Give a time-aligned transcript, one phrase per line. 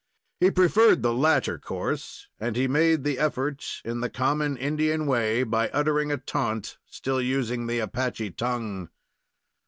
[0.39, 5.43] He preferred the latter course, and he made the effort in the common Indian way,
[5.43, 8.89] by uttering a taunt, still using the Apache tongue.